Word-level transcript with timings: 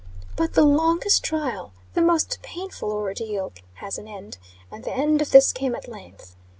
But, 0.35 0.53
the 0.55 0.65
longest 0.65 1.23
trial 1.23 1.73
the 1.93 2.01
most 2.01 2.39
painful 2.41 2.91
ordeal 2.91 3.53
has 3.75 3.99
an 3.99 4.07
end; 4.07 4.39
and 4.71 4.83
the 4.83 4.89
end 4.91 5.21
of 5.21 5.29
this 5.29 5.53
came 5.53 5.75
at 5.75 5.87
length. 5.87 6.35